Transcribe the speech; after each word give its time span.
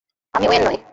আমি 0.33 0.45
ওয়েন 0.47 0.61
নই। 0.67 0.77